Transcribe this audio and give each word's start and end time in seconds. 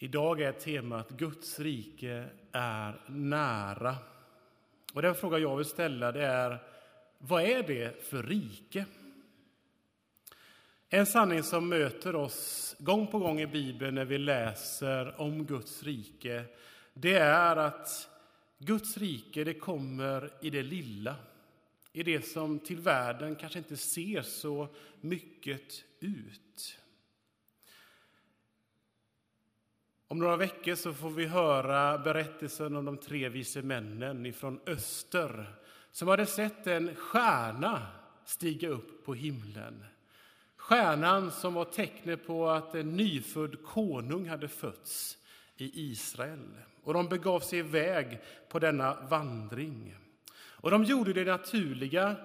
Idag 0.00 0.40
är 0.40 0.52
temat 0.52 1.10
Guds 1.10 1.58
rike 1.58 2.24
är 2.52 3.00
nära. 3.06 3.96
Och 4.94 5.02
den 5.02 5.14
fråga 5.14 5.38
jag 5.38 5.56
vill 5.56 5.66
ställa 5.66 6.12
det 6.12 6.26
är, 6.26 6.62
vad 7.18 7.42
är 7.42 7.62
det 7.62 8.04
för 8.04 8.22
rike? 8.22 8.84
En 10.88 11.06
sanning 11.06 11.42
som 11.42 11.68
möter 11.68 12.14
oss 12.14 12.76
gång 12.78 13.06
på 13.06 13.18
gång 13.18 13.40
i 13.40 13.46
Bibeln 13.46 13.94
när 13.94 14.04
vi 14.04 14.18
läser 14.18 15.20
om 15.20 15.46
Guds 15.46 15.82
rike, 15.82 16.44
det 16.94 17.14
är 17.14 17.56
att 17.56 18.08
Guds 18.58 18.98
rike 18.98 19.44
det 19.44 19.54
kommer 19.54 20.30
i 20.42 20.50
det 20.50 20.62
lilla, 20.62 21.16
i 21.92 22.02
det 22.02 22.26
som 22.26 22.58
till 22.58 22.80
världen 22.80 23.36
kanske 23.36 23.58
inte 23.58 23.76
ser 23.76 24.22
så 24.22 24.68
mycket 25.00 25.84
ut. 26.00 26.47
Om 30.10 30.18
några 30.18 30.36
veckor 30.36 30.74
så 30.74 30.92
får 30.92 31.10
vi 31.10 31.26
höra 31.26 31.98
berättelsen 31.98 32.76
om 32.76 32.84
de 32.84 32.96
tre 32.96 33.28
vise 33.28 33.62
männen 33.62 34.32
från 34.32 34.60
öster 34.66 35.54
som 35.92 36.08
hade 36.08 36.26
sett 36.26 36.66
en 36.66 36.94
stjärna 36.94 37.86
stiga 38.24 38.68
upp 38.68 39.04
på 39.04 39.14
himlen. 39.14 39.84
Stjärnan 40.56 41.30
som 41.30 41.54
var 41.54 41.64
tecknet 41.64 42.26
på 42.26 42.48
att 42.48 42.74
en 42.74 42.96
nyfödd 42.96 43.62
konung 43.62 44.28
hade 44.28 44.48
fötts 44.48 45.18
i 45.56 45.90
Israel. 45.90 46.48
Och 46.82 46.94
de 46.94 47.08
begav 47.08 47.40
sig 47.40 47.58
iväg 47.58 48.20
på 48.48 48.58
denna 48.58 49.00
vandring. 49.00 49.96
Och 50.34 50.70
de 50.70 50.84
gjorde 50.84 51.12
det 51.12 51.24
naturliga. 51.24 52.16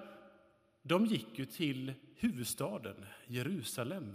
De 0.82 1.06
gick 1.06 1.38
ju 1.38 1.46
till 1.46 1.92
huvudstaden 2.16 3.06
Jerusalem, 3.26 4.14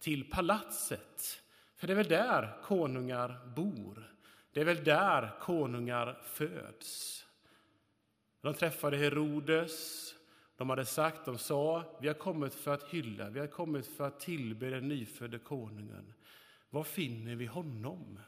till 0.00 0.30
palatset 0.30 1.42
för 1.82 1.86
det 1.86 1.92
är 1.92 1.96
väl 1.96 2.08
där 2.08 2.56
konungar 2.62 3.38
bor. 3.54 4.14
Det 4.52 4.60
är 4.60 4.64
väl 4.64 4.84
där 4.84 5.38
konungar 5.40 6.20
föds. 6.24 7.24
De 8.40 8.54
träffade 8.54 8.96
Herodes. 8.96 10.14
De 10.56 10.70
hade 10.70 10.84
sagt, 10.84 11.24
de 11.24 11.38
sa, 11.38 11.84
vi 12.00 12.08
har 12.08 12.14
kommit 12.14 12.54
för 12.54 12.74
att 12.74 12.84
hylla, 12.84 13.30
vi 13.30 13.40
har 13.40 13.46
kommit 13.46 13.86
för 13.86 14.06
att 14.06 14.20
tillbe 14.20 14.70
den 14.70 14.88
nyfödde 14.88 15.38
konungen. 15.38 16.14
Var 16.70 16.84
finner 16.84 17.34
vi 17.34 17.46
honom? 17.46 18.18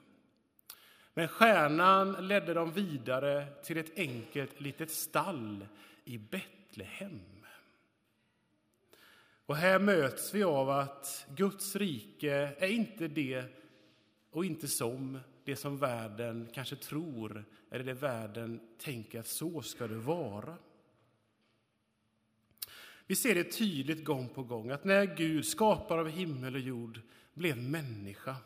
Men 1.14 1.28
stjärnan 1.28 2.28
ledde 2.28 2.54
dem 2.54 2.72
vidare 2.72 3.46
till 3.64 3.78
ett 3.78 3.98
enkelt 3.98 4.60
litet 4.60 4.90
stall 4.90 5.66
i 6.04 6.18
Betlehem. 6.18 7.33
Och 9.46 9.56
här 9.56 9.78
möts 9.78 10.34
vi 10.34 10.44
av 10.44 10.70
att 10.70 11.26
Guds 11.36 11.76
rike 11.76 12.54
är 12.58 12.68
inte 12.68 13.08
det 13.08 13.44
och 14.30 14.44
inte 14.44 14.68
som 14.68 15.18
det 15.44 15.56
som 15.56 15.78
världen 15.78 16.48
kanske 16.54 16.76
tror 16.76 17.44
eller 17.70 17.84
det 17.84 17.94
världen 17.94 18.60
tänker 18.78 19.20
att 19.20 19.26
så 19.26 19.62
ska 19.62 19.86
det 19.86 19.98
vara. 19.98 20.56
Vi 23.06 23.16
ser 23.16 23.34
det 23.34 23.44
tydligt 23.44 24.04
gång 24.04 24.28
på 24.28 24.42
gång 24.42 24.70
att 24.70 24.84
när 24.84 25.16
Gud, 25.16 25.46
skapare 25.46 26.00
av 26.00 26.08
himmel 26.08 26.54
och 26.54 26.60
jord, 26.60 27.00
blev 27.34 27.56
människa 27.56 28.36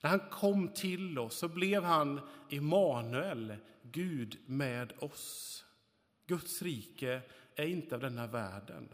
när 0.00 0.10
han 0.10 0.20
kom 0.20 0.68
till 0.68 1.18
oss 1.18 1.36
så 1.36 1.48
blev 1.48 1.82
han 1.82 2.20
Immanuel, 2.48 3.56
Gud 3.82 4.38
med 4.46 4.92
oss. 4.98 5.64
Guds 6.26 6.62
rike 6.62 7.22
är 7.54 7.66
inte 7.66 7.94
av 7.94 8.00
denna 8.00 8.26
världen. 8.26 8.88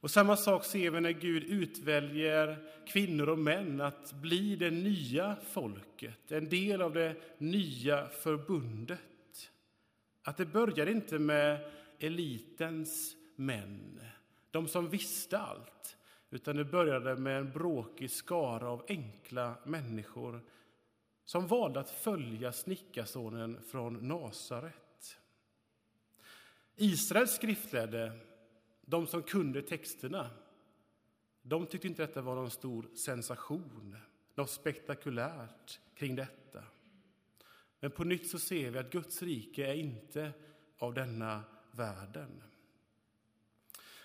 Och 0.00 0.10
samma 0.10 0.36
sak 0.36 0.64
ser 0.64 0.90
vi 0.90 1.00
när 1.00 1.10
Gud 1.10 1.44
utväljer 1.44 2.68
kvinnor 2.86 3.28
och 3.28 3.38
män 3.38 3.80
att 3.80 4.12
bli 4.12 4.56
det 4.56 4.70
nya 4.70 5.36
folket, 5.50 6.32
en 6.32 6.48
del 6.48 6.82
av 6.82 6.94
det 6.94 7.16
nya 7.38 8.08
förbundet. 8.08 9.00
Att 10.22 10.36
det 10.36 10.46
börjar 10.46 10.86
inte 10.86 11.18
med 11.18 11.70
elitens 11.98 13.16
män, 13.36 14.00
de 14.50 14.68
som 14.68 14.88
visste 14.88 15.38
allt, 15.38 15.96
utan 16.30 16.56
det 16.56 16.64
började 16.64 17.16
med 17.16 17.38
en 17.38 17.52
bråkig 17.52 18.10
skara 18.10 18.68
av 18.68 18.84
enkla 18.88 19.54
människor 19.64 20.40
som 21.24 21.46
valde 21.46 21.80
att 21.80 21.90
följa 21.90 22.52
snickarsonen 22.52 23.62
från 23.62 24.08
Nasaret. 24.08 25.18
Israels 26.76 27.34
skriftlärde 27.34 28.12
de 28.86 29.06
som 29.06 29.22
kunde 29.22 29.62
texterna, 29.62 30.30
de 31.42 31.66
tyckte 31.66 31.88
inte 31.88 32.02
detta 32.02 32.22
var 32.22 32.34
någon 32.34 32.50
stor 32.50 32.88
sensation, 32.94 33.96
något 34.34 34.50
spektakulärt 34.50 35.80
kring 35.94 36.16
detta. 36.16 36.62
Men 37.80 37.90
på 37.90 38.04
nytt 38.04 38.30
så 38.30 38.38
ser 38.38 38.70
vi 38.70 38.78
att 38.78 38.90
Guds 38.90 39.22
rike 39.22 39.66
är 39.66 39.74
inte 39.74 40.32
av 40.78 40.94
denna 40.94 41.42
världen. 41.70 42.42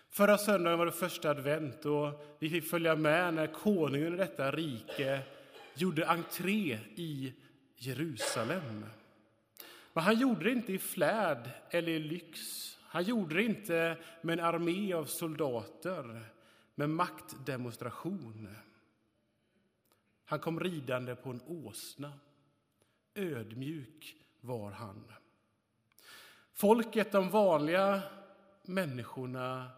Förra 0.09 0.37
söndagen 0.37 0.79
var 0.79 0.85
det 0.85 0.91
första 0.91 1.29
advent 1.29 1.85
och 1.85 2.25
vi 2.39 2.49
fick 2.49 2.69
följa 2.69 2.95
med 2.95 3.33
när 3.33 3.47
konungen 3.47 4.13
i 4.13 4.17
detta 4.17 4.51
rike 4.51 5.21
gjorde 5.75 6.07
entré 6.07 6.79
i 6.95 7.33
Jerusalem. 7.75 8.85
Men 9.93 10.03
han 10.03 10.19
gjorde 10.19 10.43
det 10.43 10.51
inte 10.51 10.73
i 10.73 10.79
flärd 10.79 11.49
eller 11.69 11.91
i 11.91 11.99
lyx 11.99 12.39
han 12.93 13.03
gjorde 13.03 13.35
det 13.35 13.43
inte 13.43 13.97
med 14.21 14.39
en 14.39 14.45
armé 14.45 14.93
av 14.93 15.05
soldater, 15.05 16.25
med 16.75 16.89
maktdemonstration. 16.89 18.55
Han 20.25 20.39
kom 20.39 20.59
ridande 20.59 21.15
på 21.15 21.29
en 21.29 21.41
åsna. 21.45 22.13
Ödmjuk 23.15 24.15
var 24.41 24.71
han. 24.71 25.11
Folket, 26.53 27.11
de 27.11 27.29
vanliga 27.29 28.01
människorna, 28.63 29.71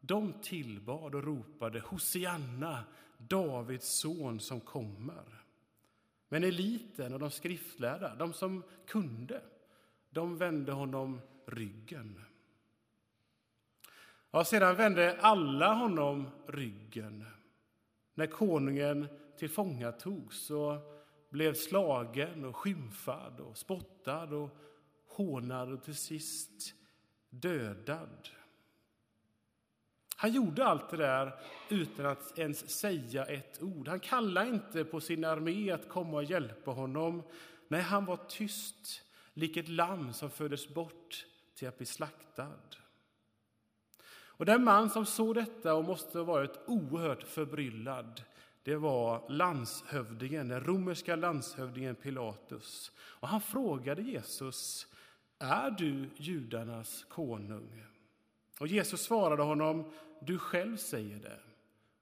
de 0.00 0.32
tillbad 0.32 1.14
och 1.14 1.24
ropade 1.24 1.80
Hosianna, 1.80 2.84
Davids 3.18 3.88
son 3.88 4.40
som 4.40 4.60
kommer. 4.60 5.44
Men 6.28 6.44
eliten 6.44 7.14
och 7.14 7.20
de 7.20 7.30
skriftlärda, 7.30 8.14
de 8.14 8.32
som 8.32 8.62
kunde, 8.86 9.42
de 10.10 10.38
vände 10.38 10.72
honom 10.72 11.20
ryggen. 11.46 12.24
Ja, 14.32 14.44
sedan 14.44 14.76
vände 14.76 15.18
alla 15.20 15.74
honom 15.74 16.30
ryggen. 16.46 17.26
När 18.14 18.26
konungen 18.26 19.06
tillfångatogs 19.38 20.50
och 20.50 20.76
blev 21.30 21.54
slagen 21.54 22.44
och 22.44 22.56
skymfad 22.56 23.40
och 23.40 23.56
spottad 23.56 24.32
och 24.34 24.50
hånad 25.06 25.72
och 25.72 25.82
till 25.84 25.96
sist 25.96 26.74
dödad. 27.30 28.28
Han 30.16 30.32
gjorde 30.32 30.66
allt 30.66 30.90
det 30.90 30.96
där 30.96 31.40
utan 31.68 32.06
att 32.06 32.38
ens 32.38 32.70
säga 32.70 33.24
ett 33.24 33.62
ord. 33.62 33.88
Han 33.88 34.00
kallade 34.00 34.48
inte 34.48 34.84
på 34.84 35.00
sin 35.00 35.24
armé 35.24 35.70
att 35.70 35.88
komma 35.88 36.16
och 36.16 36.24
hjälpa 36.24 36.70
honom. 36.70 37.22
Nej, 37.68 37.80
han 37.80 38.04
var 38.04 38.16
tyst, 38.16 39.02
lik 39.34 39.56
ett 39.56 39.68
lamm 39.68 40.12
som 40.12 40.30
fördes 40.30 40.68
bort 40.68 41.26
till 41.54 41.68
att 41.68 41.76
bli 41.76 41.86
slaktad. 41.86 42.58
Och 44.40 44.46
den 44.46 44.64
man 44.64 44.90
som 44.90 45.06
såg 45.06 45.34
detta 45.34 45.74
och 45.74 45.84
måste 45.84 46.18
ha 46.18 46.24
varit 46.24 46.58
oerhört 46.66 47.22
förbryllad 47.22 48.22
det 48.62 48.76
var 48.76 49.22
landshövdingen, 49.28 50.48
den 50.48 50.64
romerska 50.64 51.16
landshövdingen 51.16 51.94
Pilatus. 51.94 52.92
Och 52.98 53.28
han 53.28 53.40
frågade 53.40 54.02
Jesus, 54.02 54.86
är 55.38 55.70
du 55.70 56.10
judarnas 56.16 57.04
konung? 57.08 57.84
Och 58.58 58.66
Jesus 58.66 59.02
svarade 59.02 59.42
honom, 59.42 59.92
du 60.20 60.38
själv 60.38 60.76
säger 60.76 61.16
det. 61.18 61.38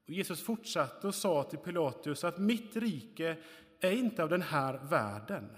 Och 0.05 0.11
Jesus 0.11 0.43
fortsatte 0.43 1.07
och 1.07 1.15
sa 1.15 1.43
till 1.43 1.59
Pilatus 1.59 2.25
att 2.25 2.39
mitt 2.39 2.77
rike 2.77 3.37
är 3.81 3.93
inte 3.93 4.23
av 4.23 4.29
den 4.29 4.43
här 4.43 4.81
världen. 4.83 5.51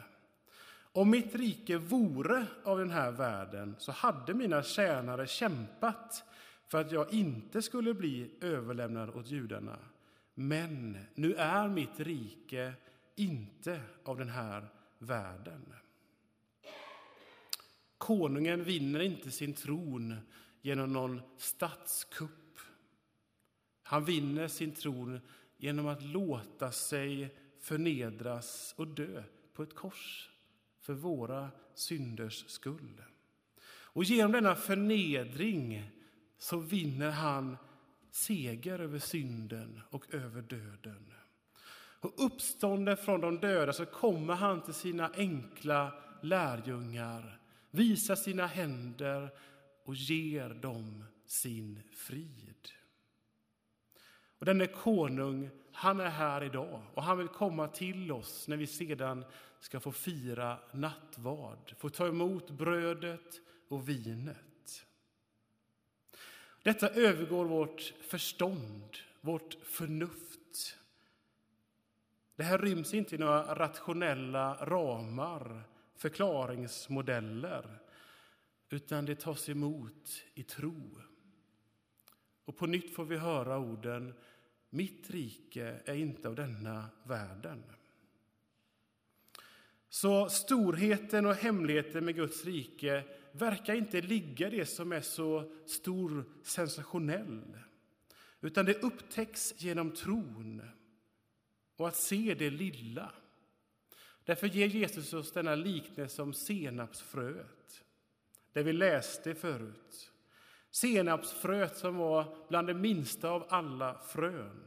Om 0.93 1.11
mitt 1.11 1.35
rike 1.35 1.79
vore 1.79 2.47
av 2.65 2.79
den 2.79 2.91
här 2.91 3.11
världen 3.11 3.77
så 3.79 3.93
hade 3.93 4.35
mina 4.35 4.63
tjänare 4.63 5.27
kämpat 5.27 6.25
för 6.71 6.81
att 6.81 6.93
jag 6.93 7.13
inte 7.13 7.63
skulle 7.63 7.95
bli 7.95 8.31
överlämnad 8.41 9.11
åt 9.11 9.31
judarna. 9.31 9.79
Men 10.35 10.99
nu 11.15 11.35
är 11.35 11.69
mitt 11.69 12.01
rike 12.01 12.73
inte 13.17 13.81
av 14.05 14.19
den 14.19 14.29
här 14.29 14.69
världen. 14.99 15.75
Konungen 17.99 18.65
vinner 18.65 19.01
inte 19.01 19.31
sin 19.31 19.55
tron 19.55 20.17
genom 20.63 20.93
någon 20.93 21.21
statskupp. 21.37 22.59
Han 23.83 24.05
vinner 24.05 24.49
sin 24.49 24.73
tron 24.73 25.21
genom 25.57 25.87
att 25.87 26.03
låta 26.03 26.73
sig 26.73 27.37
förnedras 27.61 28.75
och 28.77 28.87
dö 28.87 29.23
på 29.53 29.63
ett 29.63 29.75
kors 29.75 30.31
för 30.81 30.93
våra 30.93 31.51
synders 31.75 32.45
skull. 32.49 33.03
Och 33.93 34.05
genom 34.05 34.33
denna 34.33 34.55
förnedring 34.55 35.91
så 36.41 36.59
vinner 36.59 37.11
han 37.11 37.57
seger 38.11 38.79
över 38.79 38.99
synden 38.99 39.81
och 39.91 40.15
över 40.15 40.43
döden. 40.43 41.13
Och 42.01 42.25
uppstånden 42.27 42.97
från 42.97 43.21
de 43.21 43.41
döda 43.41 43.73
så 43.73 43.87
kommer 43.87 44.35
han 44.35 44.63
till 44.63 44.75
sina 44.75 45.11
enkla 45.17 45.93
lärjungar, 46.21 47.41
visar 47.71 48.15
sina 48.15 48.47
händer 48.47 49.31
och 49.85 49.95
ger 49.95 50.49
dem 50.49 51.05
sin 51.27 51.83
frid. 51.93 52.69
Och 54.39 54.47
denne 54.47 54.67
konung, 54.67 55.51
han 55.73 56.01
är 56.01 56.09
här 56.09 56.45
idag 56.45 56.83
och 56.95 57.03
han 57.03 57.19
vill 57.19 57.29
komma 57.29 57.69
till 57.69 58.13
oss 58.13 58.49
när 58.49 58.57
vi 58.57 58.67
sedan 58.67 59.25
ska 59.61 59.81
få 59.81 59.93
fira 59.93 60.59
nattvard, 60.73 61.75
få 61.79 61.89
ta 61.89 62.07
emot 62.07 62.51
brödet 62.51 63.41
och 63.69 63.89
vinet. 63.89 64.50
Detta 66.63 66.89
övergår 66.89 67.45
vårt 67.45 67.95
förstånd, 68.01 68.97
vårt 69.21 69.55
förnuft. 69.63 70.79
Det 72.37 72.43
här 72.43 72.59
ryms 72.59 72.95
inte 72.95 73.15
i 73.15 73.19
några 73.19 73.55
rationella 73.55 74.55
ramar, 74.55 75.63
förklaringsmodeller, 75.97 77.79
utan 78.69 79.05
det 79.05 79.21
tas 79.21 79.49
emot 79.49 80.23
i 80.35 80.43
tro. 80.43 81.01
Och 82.45 82.57
på 82.57 82.67
nytt 82.67 82.95
får 82.95 83.05
vi 83.05 83.17
höra 83.17 83.59
orden 83.59 84.15
Mitt 84.71 85.11
rike 85.11 85.81
är 85.85 85.95
inte 85.95 86.29
av 86.29 86.35
denna 86.35 86.87
världen. 87.05 87.63
Så 89.89 90.29
storheten 90.29 91.27
och 91.27 91.35
hemligheten 91.35 92.05
med 92.05 92.15
Guds 92.15 92.45
rike 92.45 93.05
verkar 93.33 93.75
inte 93.75 94.01
ligga 94.01 94.47
i 94.47 94.51
det 94.51 94.67
som 94.67 94.93
är 94.93 95.01
så 95.01 95.53
stor 95.67 96.25
sensationell. 96.43 97.59
Utan 98.41 98.65
det 98.65 98.83
upptäcks 98.83 99.55
genom 99.57 99.91
tron 99.91 100.63
och 101.77 101.89
att 101.89 101.97
se 101.97 102.35
det 102.39 102.51
lilla. 102.51 103.13
Därför 104.25 104.47
ger 104.47 104.67
Jesus 104.67 105.13
oss 105.13 105.33
denna 105.33 105.55
liknelse 105.55 106.23
om 106.23 106.33
senapsfröet, 106.33 107.85
det 108.53 108.63
vi 108.63 108.73
läste 108.73 109.35
förut. 109.35 110.13
Senapsfröet 110.71 111.77
som 111.77 111.97
var 111.97 112.49
bland 112.49 112.67
det 112.67 112.75
minsta 112.75 113.31
av 113.31 113.47
alla 113.49 113.99
frön 113.99 114.67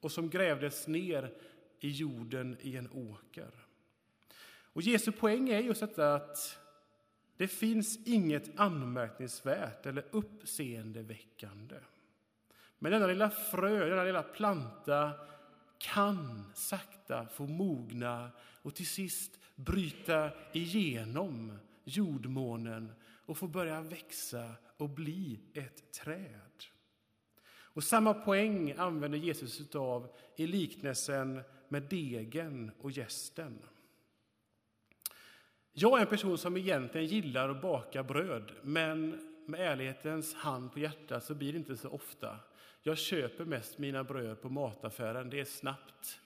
och 0.00 0.12
som 0.12 0.30
grävdes 0.30 0.86
ner 0.86 1.34
i 1.80 1.90
jorden 1.90 2.56
i 2.60 2.76
en 2.76 2.90
åker. 2.90 3.50
Och 4.72 4.82
Jesu 4.82 5.12
poäng 5.12 5.48
är 5.48 5.60
just 5.60 5.80
detta 5.80 6.14
att 6.14 6.58
det 7.36 7.48
finns 7.48 7.98
inget 8.06 8.60
anmärkningsvärt 8.60 9.86
eller 9.86 10.04
uppseendeväckande. 10.10 11.76
Men 12.78 12.92
denna 12.92 13.06
lilla 13.06 13.30
frö, 13.30 13.88
denna 13.88 14.04
lilla 14.04 14.22
planta 14.22 15.12
kan 15.78 16.44
sakta 16.54 17.26
få 17.26 17.46
mogna 17.46 18.30
och 18.62 18.74
till 18.74 18.86
sist 18.86 19.38
bryta 19.54 20.30
igenom 20.52 21.58
jordmånen 21.84 22.92
och 23.26 23.38
få 23.38 23.46
börja 23.46 23.80
växa 23.80 24.52
och 24.76 24.90
bli 24.90 25.40
ett 25.54 25.92
träd. 25.92 26.64
Och 27.48 27.84
samma 27.84 28.14
poäng 28.14 28.74
använder 28.78 29.18
Jesus 29.18 29.74
av 29.74 30.16
i 30.36 30.46
liknelsen 30.46 31.40
med 31.68 31.82
degen 31.82 32.70
och 32.80 32.90
gästen. 32.90 33.58
Jag 35.78 35.98
är 35.98 36.02
en 36.02 36.06
person 36.06 36.38
som 36.38 36.56
egentligen 36.56 37.06
gillar 37.06 37.48
att 37.48 37.62
baka 37.62 38.02
bröd, 38.02 38.52
men 38.62 39.20
med 39.46 39.60
ärlighetens 39.60 40.34
hand 40.34 40.72
på 40.72 40.78
hjärtat 40.78 41.24
så 41.24 41.34
blir 41.34 41.52
det 41.52 41.58
inte 41.58 41.76
så 41.76 41.88
ofta. 41.88 42.38
Jag 42.82 42.98
köper 42.98 43.44
mest 43.44 43.78
mina 43.78 44.04
bröd 44.04 44.40
på 44.42 44.48
mataffären. 44.48 45.30
Det 45.30 45.40
är 45.40 45.44
snabbt 45.44 46.20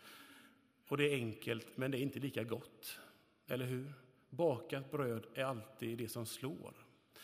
och 0.88 0.96
det 0.96 1.04
är 1.04 1.14
enkelt, 1.14 1.66
men 1.74 1.90
det 1.90 1.98
är 1.98 2.02
inte 2.02 2.18
lika 2.18 2.44
gott. 2.44 3.00
Eller 3.46 3.64
hur? 3.64 3.92
Bakat 4.28 4.90
bröd 4.90 5.26
är 5.34 5.44
alltid 5.44 5.98
det 5.98 6.08
som 6.08 6.26
slår. 6.26 6.72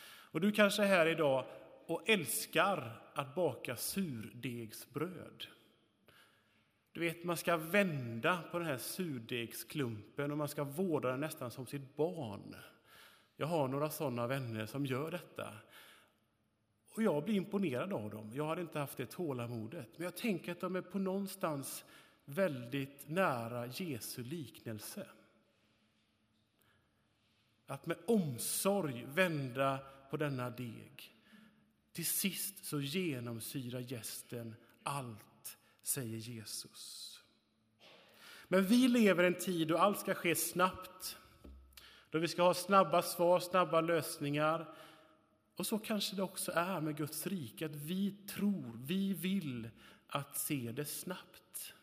Och 0.05 0.41
du 0.41 0.51
kanske 0.51 0.83
är 0.83 0.87
här 0.87 1.07
idag 1.07 1.45
och 1.85 2.09
älskar 2.09 3.01
att 3.13 3.35
baka 3.35 3.75
surdegsbröd. 3.75 5.47
Du 6.97 7.01
vet, 7.01 7.23
man 7.23 7.37
ska 7.37 7.57
vända 7.57 8.43
på 8.51 8.59
den 8.59 8.67
här 8.67 8.77
surdegsklumpen 8.77 10.31
och 10.31 10.37
man 10.37 10.47
ska 10.47 10.63
vårda 10.63 11.11
den 11.11 11.19
nästan 11.19 11.51
som 11.51 11.65
sitt 11.65 11.95
barn. 11.95 12.55
Jag 13.35 13.47
har 13.47 13.67
några 13.67 13.89
sådana 13.89 14.27
vänner 14.27 14.65
som 14.65 14.85
gör 14.85 15.11
detta. 15.11 15.53
Och 16.95 17.03
jag 17.03 17.23
blir 17.23 17.35
imponerad 17.35 17.93
av 17.93 18.09
dem. 18.09 18.31
Jag 18.33 18.47
hade 18.47 18.61
inte 18.61 18.79
haft 18.79 18.97
det 18.97 19.05
tålamodet. 19.05 19.89
Men 19.97 20.05
jag 20.05 20.15
tänker 20.15 20.51
att 20.51 20.59
de 20.59 20.75
är 20.75 20.81
på 20.81 20.99
någonstans 20.99 21.85
väldigt 22.25 23.09
nära 23.09 23.67
Jesu 23.67 24.23
liknelse. 24.23 25.07
Att 27.65 27.85
med 27.85 27.97
omsorg 28.05 29.05
vända 29.07 29.79
på 30.09 30.17
denna 30.17 30.49
deg. 30.49 31.13
Till 31.91 32.05
sist 32.05 32.65
så 32.65 32.81
genomsyrar 32.81 33.79
gästen 33.79 34.55
allt, 34.83 35.36
säger 35.87 36.17
Jesus. 36.17 37.13
Men 38.47 38.65
vi 38.65 38.87
lever 38.87 39.23
i 39.23 39.27
en 39.27 39.39
tid 39.39 39.67
då 39.67 39.77
allt 39.77 39.99
ska 39.99 40.13
ske 40.13 40.35
snabbt. 40.35 41.17
Då 42.09 42.19
vi 42.19 42.27
ska 42.27 42.43
ha 42.43 42.53
snabba 42.53 43.01
svar, 43.01 43.39
snabba 43.39 43.81
lösningar. 43.81 44.75
Och 45.55 45.67
så 45.67 45.79
kanske 45.79 46.15
det 46.15 46.23
också 46.23 46.51
är 46.51 46.81
med 46.81 46.97
Guds 46.97 47.27
rike, 47.27 47.65
att 47.65 47.75
vi 47.75 48.11
tror, 48.11 48.79
vi 48.83 49.13
vill 49.13 49.69
att 50.07 50.37
se 50.37 50.71
det 50.71 50.85
snabbt. 50.85 51.73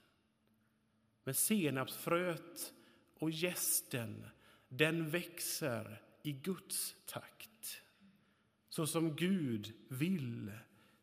Men 1.24 1.34
senapsfröet 1.34 2.72
och 3.18 3.30
gästen, 3.30 4.26
den 4.68 5.10
växer 5.10 6.02
i 6.22 6.32
Guds 6.32 6.96
takt. 7.06 7.82
Så 8.68 8.86
som 8.86 9.16
Gud 9.16 9.72
vill, 9.88 10.52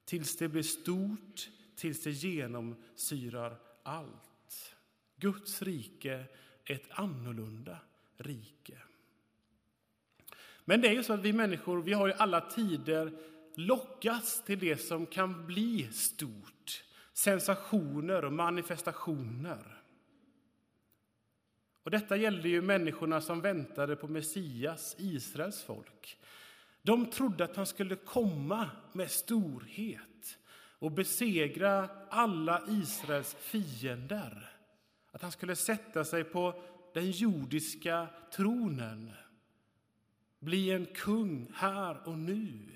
tills 0.05 0.37
det 0.37 0.49
blir 0.49 0.63
stort, 0.63 1.49
tills 1.81 2.03
det 2.03 2.11
genomsyrar 2.11 3.57
allt. 3.83 4.75
Guds 5.15 5.61
rike 5.61 6.25
är 6.65 6.75
ett 6.75 6.87
annorlunda 6.89 7.77
rike. 8.17 8.77
Men 10.65 10.81
det 10.81 10.87
är 10.87 10.93
ju 10.93 11.03
så 11.03 11.13
att 11.13 11.19
vi 11.19 11.33
människor, 11.33 11.81
vi 11.81 11.93
har 11.93 12.09
i 12.09 12.13
alla 12.13 12.41
tider 12.41 13.13
lockats 13.55 14.43
till 14.43 14.59
det 14.59 14.77
som 14.77 15.05
kan 15.05 15.47
bli 15.47 15.87
stort. 15.91 16.83
Sensationer 17.13 18.25
och 18.25 18.33
manifestationer. 18.33 19.81
Och 21.83 21.91
detta 21.91 22.15
gällde 22.15 22.49
ju 22.49 22.61
människorna 22.61 23.21
som 23.21 23.41
väntade 23.41 23.95
på 23.95 24.07
Messias, 24.07 24.95
Israels 24.99 25.63
folk. 25.63 26.17
De 26.81 27.05
trodde 27.05 27.43
att 27.43 27.55
han 27.55 27.65
skulle 27.65 27.95
komma 27.95 28.69
med 28.93 29.11
storhet 29.11 30.37
och 30.81 30.91
besegra 30.91 31.89
alla 32.09 32.61
Israels 32.67 33.33
fiender. 33.33 34.51
Att 35.11 35.21
han 35.21 35.31
skulle 35.31 35.55
sätta 35.55 36.05
sig 36.05 36.23
på 36.23 36.61
den 36.93 37.11
jordiska 37.11 38.07
tronen 38.35 39.11
bli 40.39 40.71
en 40.71 40.85
kung 40.85 41.51
här 41.55 42.07
och 42.07 42.17
nu. 42.17 42.69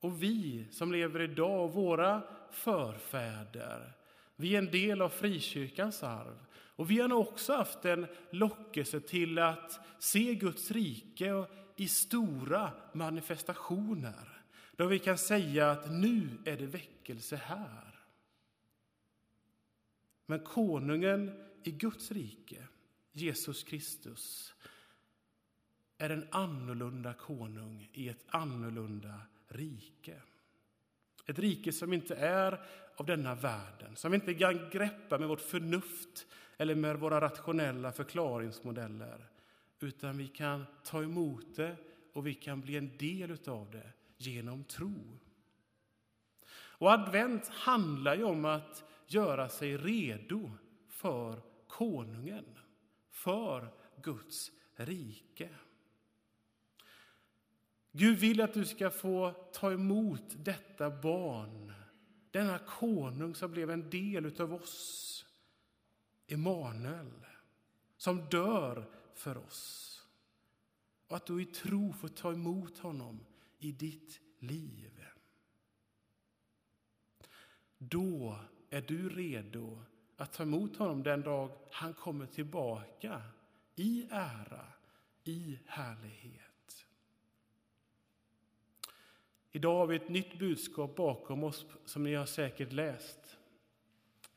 Och 0.00 0.22
vi 0.22 0.66
som 0.70 0.92
lever 0.92 1.20
idag, 1.20 1.68
våra 1.68 2.22
förfäder, 2.50 3.92
vi 4.36 4.54
är 4.54 4.58
en 4.58 4.70
del 4.70 5.02
av 5.02 5.08
frikyrkans 5.08 6.02
arv. 6.02 6.46
Och 6.52 6.90
vi 6.90 7.00
har 7.00 7.08
nog 7.08 7.20
också 7.20 7.52
haft 7.52 7.84
en 7.84 8.06
lockelse 8.30 9.00
till 9.00 9.38
att 9.38 9.80
se 9.98 10.34
Guds 10.34 10.70
rike 10.70 11.46
i 11.76 11.88
stora 11.88 12.70
manifestationer. 12.92 14.33
Då 14.76 14.86
vi 14.86 14.98
kan 14.98 15.18
säga 15.18 15.70
att 15.70 15.90
nu 15.90 16.28
är 16.44 16.56
det 16.56 16.66
väckelse 16.66 17.36
här. 17.36 17.94
Men 20.26 20.40
konungen 20.40 21.44
i 21.62 21.70
Guds 21.70 22.12
rike, 22.12 22.66
Jesus 23.12 23.62
Kristus, 23.62 24.54
är 25.98 26.10
en 26.10 26.28
annorlunda 26.30 27.14
konung 27.14 27.88
i 27.92 28.08
ett 28.08 28.24
annorlunda 28.26 29.20
rike. 29.48 30.22
Ett 31.26 31.38
rike 31.38 31.72
som 31.72 31.92
inte 31.92 32.14
är 32.14 32.66
av 32.96 33.06
denna 33.06 33.34
världen, 33.34 33.96
som 33.96 34.10
vi 34.10 34.14
inte 34.14 34.34
kan 34.34 34.70
greppa 34.70 35.18
med 35.18 35.28
vårt 35.28 35.40
förnuft 35.40 36.26
eller 36.56 36.74
med 36.74 37.00
våra 37.00 37.20
rationella 37.20 37.92
förklaringsmodeller, 37.92 39.28
utan 39.80 40.18
vi 40.18 40.28
kan 40.28 40.64
ta 40.84 41.02
emot 41.02 41.56
det 41.56 41.76
och 42.12 42.26
vi 42.26 42.34
kan 42.34 42.60
bli 42.60 42.76
en 42.76 42.96
del 42.96 43.38
av 43.46 43.70
det 43.70 43.92
genom 44.26 44.64
tro. 44.64 45.18
Och 46.52 46.92
advent 46.92 47.48
handlar 47.48 48.16
ju 48.16 48.24
om 48.24 48.44
att 48.44 48.84
göra 49.06 49.48
sig 49.48 49.76
redo 49.76 50.50
för 50.88 51.42
konungen, 51.68 52.58
för 53.10 53.72
Guds 54.02 54.50
rike. 54.74 55.48
Gud 57.92 58.18
vill 58.18 58.40
att 58.40 58.54
du 58.54 58.64
ska 58.64 58.90
få 58.90 59.30
ta 59.52 59.72
emot 59.72 60.22
detta 60.36 60.90
barn, 60.90 61.72
denna 62.30 62.58
konung 62.58 63.34
som 63.34 63.50
blev 63.50 63.70
en 63.70 63.90
del 63.90 64.26
utav 64.26 64.54
oss, 64.54 65.26
Emanuel, 66.26 67.26
som 67.96 68.28
dör 68.28 68.90
för 69.14 69.36
oss. 69.36 69.90
Och 71.06 71.16
att 71.16 71.26
du 71.26 71.42
i 71.42 71.46
tro 71.46 71.92
får 71.92 72.08
ta 72.08 72.32
emot 72.32 72.78
honom 72.78 73.20
i 73.64 73.72
ditt 73.72 74.20
liv. 74.38 75.04
Då 77.78 78.38
är 78.70 78.80
du 78.80 79.08
redo 79.08 79.82
att 80.16 80.32
ta 80.32 80.42
emot 80.42 80.76
honom 80.76 81.02
den 81.02 81.22
dag 81.22 81.50
han 81.70 81.94
kommer 81.94 82.26
tillbaka 82.26 83.22
i 83.74 84.06
ära, 84.10 84.66
i 85.24 85.58
härlighet. 85.66 86.86
Idag 89.52 89.78
har 89.78 89.86
vi 89.86 89.96
ett 89.96 90.08
nytt 90.08 90.38
budskap 90.38 90.96
bakom 90.96 91.44
oss 91.44 91.66
som 91.84 92.04
ni 92.04 92.14
har 92.14 92.26
säkert 92.26 92.72
läst 92.72 93.36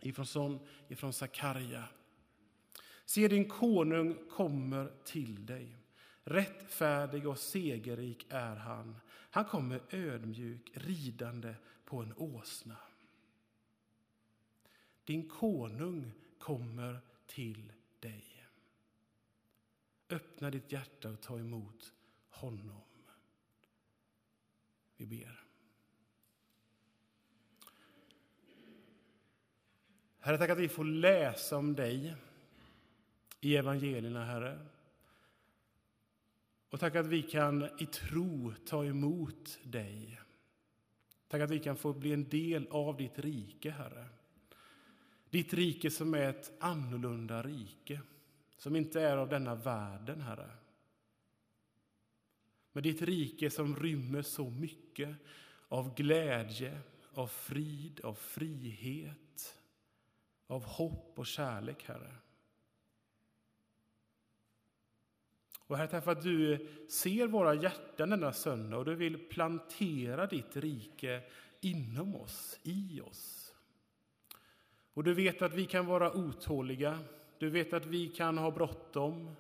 ifrån, 0.02 0.60
ifrån 0.88 1.14
Sakarja. 1.14 1.84
Se, 3.06 3.28
din 3.28 3.50
konung 3.50 4.30
kommer 4.30 4.92
till 5.04 5.46
dig. 5.46 5.87
Rättfärdig 6.30 7.28
och 7.28 7.38
segerrik 7.38 8.26
är 8.30 8.56
han. 8.56 8.96
Han 9.10 9.46
kommer 9.46 9.82
ödmjuk 9.90 10.72
ridande 10.74 11.56
på 11.86 12.02
en 12.02 12.14
åsna. 12.18 12.78
Din 15.04 15.30
konung 15.30 16.12
kommer 16.40 17.00
till 17.28 17.74
dig. 18.00 18.48
Öppna 20.10 20.52
ditt 20.52 20.72
hjärta 20.72 21.10
och 21.10 21.22
ta 21.22 21.40
emot 21.40 21.94
honom. 22.30 22.82
Vi 24.98 25.06
ber. 25.06 25.44
Herre, 30.20 30.38
tack 30.38 30.50
att 30.50 30.58
vi 30.58 30.70
får 30.70 30.86
läsa 30.86 31.58
om 31.58 31.76
dig 31.76 32.16
i 33.42 33.56
evangelierna, 33.56 34.26
Herre. 34.26 34.66
Och 36.70 36.80
tack 36.80 36.96
att 36.96 37.08
vi 37.08 37.22
kan 37.22 37.70
i 37.80 37.86
tro 37.86 38.54
ta 38.66 38.86
emot 38.86 39.60
dig. 39.64 40.22
Tack 41.28 41.42
att 41.42 41.52
vi 41.52 41.60
kan 41.60 41.78
få 41.78 41.94
bli 41.94 42.14
en 42.14 42.30
del 42.30 42.68
av 42.68 42.98
ditt 42.98 43.20
rike, 43.20 43.72
Herre. 43.72 44.08
Ditt 45.30 45.54
rike 45.54 45.92
som 45.92 46.14
är 46.14 46.30
ett 46.30 46.52
annorlunda 46.60 47.44
rike, 47.44 48.02
som 48.58 48.76
inte 48.76 49.02
är 49.02 49.18
av 49.18 49.30
denna 49.30 49.56
världen, 49.56 50.22
Herre. 50.22 50.50
Men 52.72 52.84
ditt 52.84 53.02
rike 53.02 53.50
som 53.50 53.76
rymmer 53.76 54.22
så 54.22 54.50
mycket 54.50 55.16
av 55.68 55.96
glädje, 55.96 56.82
av 57.14 57.28
frid, 57.28 58.02
av 58.04 58.14
frihet, 58.14 59.58
av 60.48 60.64
hopp 60.64 61.20
och 61.20 61.28
kärlek, 61.28 61.84
Herre. 61.88 62.16
Och 65.68 65.78
Herre, 65.78 65.88
tack 65.88 66.04
för 66.04 66.12
att 66.12 66.24
du 66.24 66.68
ser 66.90 67.28
våra 67.28 67.54
hjärtan 67.54 68.10
denna 68.10 68.34
söndag 68.34 68.78
och 68.78 68.86
du 68.86 68.96
vill 68.96 69.28
plantera 69.30 70.28
ditt 70.28 70.58
rike 70.58 71.22
inom 71.62 72.16
oss, 72.16 72.60
i 72.64 73.02
oss. 73.02 73.54
Och 74.94 75.04
du 75.04 75.14
vet 75.14 75.42
att 75.42 75.54
vi 75.54 75.66
kan 75.66 75.86
vara 75.86 76.14
otåliga, 76.14 77.00
du 77.38 77.50
vet 77.50 77.74
att 77.74 77.86
vi 77.86 78.08
kan 78.08 78.38
ha 78.38 78.52
bråttom. 78.52 79.36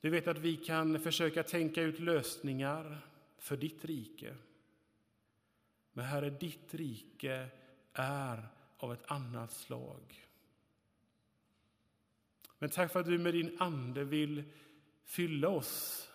Du 0.00 0.10
vet 0.10 0.28
att 0.28 0.38
vi 0.38 0.56
kan 0.56 1.00
försöka 1.00 1.42
tänka 1.42 1.82
ut 1.82 2.00
lösningar 2.00 2.98
för 3.38 3.56
ditt 3.56 3.84
rike. 3.84 4.36
Men 5.92 6.04
Herre, 6.04 6.30
ditt 6.30 6.74
rike 6.74 7.48
är 7.92 8.48
av 8.76 8.92
ett 8.92 9.10
annat 9.10 9.52
slag. 9.52 10.28
Men 12.58 12.70
tack 12.70 12.92
för 12.92 13.00
att 13.00 13.06
du 13.06 13.18
med 13.18 13.34
din 13.34 13.56
Ande 13.60 14.04
vill 14.04 14.44
fylla 15.10 15.48
oss 15.48 16.08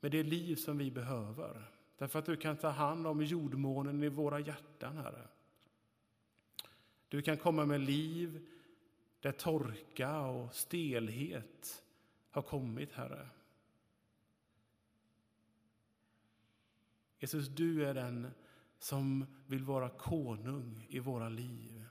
med 0.00 0.12
det 0.12 0.22
liv 0.22 0.56
som 0.56 0.78
vi 0.78 0.90
behöver. 0.90 1.70
Därför 1.98 2.18
att 2.18 2.26
du 2.26 2.36
kan 2.36 2.56
ta 2.56 2.68
hand 2.68 3.06
om 3.06 3.22
jordmånen 3.22 4.02
i 4.02 4.08
våra 4.08 4.40
hjärtan, 4.40 4.96
Herre. 4.96 5.28
Du 7.08 7.22
kan 7.22 7.36
komma 7.36 7.64
med 7.66 7.80
liv 7.80 8.48
där 9.20 9.32
torka 9.32 10.20
och 10.20 10.54
stelhet 10.54 11.84
har 12.30 12.42
kommit, 12.42 12.92
Herre. 12.92 13.28
Jesus, 17.18 17.48
du 17.48 17.86
är 17.86 17.94
den 17.94 18.30
som 18.78 19.26
vill 19.46 19.64
vara 19.64 19.88
konung 19.88 20.86
i 20.88 20.98
våra 20.98 21.28
liv. 21.28 21.84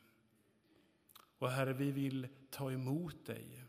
Och 1.38 1.52
Herre, 1.52 1.74
vi 1.74 1.92
vill 1.92 2.28
ta 2.50 2.72
emot 2.72 3.26
dig. 3.26 3.63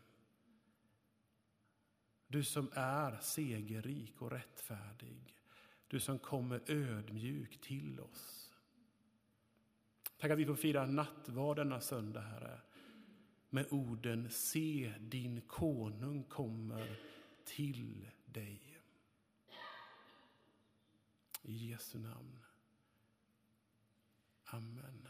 Du 2.35 2.43
som 2.43 2.69
är 2.73 3.17
segerrik 3.21 4.21
och 4.21 4.31
rättfärdig. 4.31 5.35
Du 5.87 5.99
som 5.99 6.19
kommer 6.19 6.61
ödmjuk 6.71 7.61
till 7.61 7.99
oss. 7.99 8.53
Tack 10.17 10.31
att 10.31 10.39
vi 10.39 10.45
får 10.45 10.55
fira 10.55 10.85
nattvard 10.85 11.57
denna 11.57 11.81
söndag, 11.81 12.21
Herre, 12.21 12.61
med 13.49 13.65
orden 13.69 14.29
Se, 14.29 14.93
din 14.99 15.41
konung 15.41 16.23
kommer 16.23 16.99
till 17.45 18.07
dig. 18.25 18.81
I 21.41 21.69
Jesu 21.69 21.99
namn. 21.99 22.39
Amen. 24.45 25.07